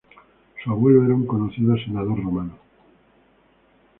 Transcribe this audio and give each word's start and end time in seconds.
Su 0.63 0.71
abuelo 0.71 1.05
era 1.05 1.13
un 1.13 1.27
conocido 1.27 1.77
senador 1.77 2.23
romano. 2.23 2.57